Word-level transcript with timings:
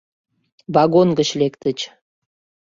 Вагон 0.73 1.09
гыч 1.19 1.29
лектыч. 1.39 1.79